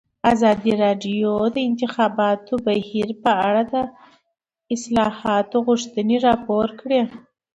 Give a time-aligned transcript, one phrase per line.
[0.33, 3.75] ازادي راډیو د د انتخاباتو بهیر په اړه د
[4.75, 7.01] اصلاحاتو غوښتنې راپور کړې.